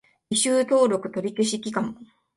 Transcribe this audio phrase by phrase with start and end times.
[0.31, 1.95] 履修登録取り消し期間